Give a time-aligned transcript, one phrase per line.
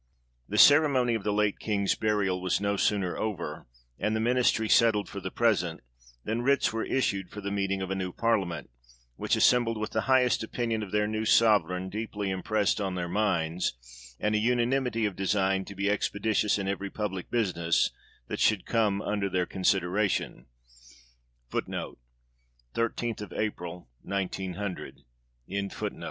[0.49, 3.67] The ceremony of the late King's burial was no sooner over,
[3.99, 5.81] and the ministry settled for the present,
[6.23, 8.71] than writs were issued for the meeting of a new parliament;
[9.15, 13.07] which assembled 2 with the highest opinion of their new Sovereign deeply impressed on their
[13.07, 13.77] minds,
[14.19, 17.91] and a unanimity of design to be expeditious in every public business
[18.27, 20.47] that should come under their consideration.